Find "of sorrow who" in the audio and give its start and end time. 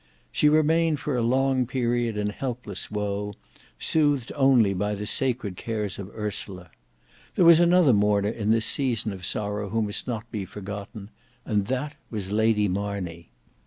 9.13-9.83